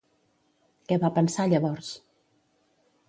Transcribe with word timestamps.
Què 0.91 0.97
va 1.05 1.11
pensar 1.19 1.47
llavors? 1.53 1.93